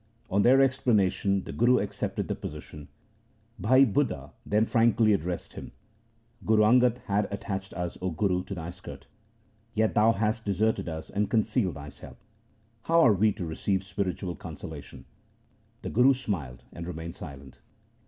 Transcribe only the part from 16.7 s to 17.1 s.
and re